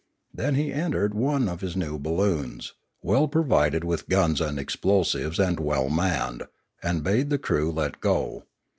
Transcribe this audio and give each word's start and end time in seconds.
Then 0.33 0.55
he 0.55 0.73
en 0.73 0.93
tered 0.93 1.13
one 1.13 1.47
of 1.47 1.61
his 1.61 1.75
new 1.77 1.99
balloons, 1.99 2.73
well 3.03 3.27
provided 3.27 3.83
with 3.83 4.09
guns 4.09 4.41
and 4.41 4.57
explosives 4.57 5.37
and 5.37 5.59
well 5.59 5.91
manned, 5.91 6.41
and 6.81 7.03
bade 7.03 7.29
the 7.29 7.37
crew 7.37 7.71
let 7.71 7.99
go. 8.01 8.45